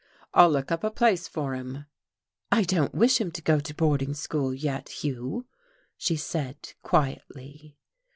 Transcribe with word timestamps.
"I'll 0.33 0.49
look 0.49 0.71
up 0.71 0.83
a 0.83 0.89
place 0.89 1.27
for 1.27 1.53
him." 1.53 1.85
"I 2.51 2.63
don't 2.63 2.95
wish 2.95 3.21
him 3.21 3.29
to 3.33 3.41
go 3.43 3.59
to 3.59 3.75
boarding 3.75 4.15
school 4.15 4.51
yet, 4.51 4.89
Hugh," 5.03 5.45
she 5.95 6.15
said 6.15 6.73
quietly. 6.81 7.77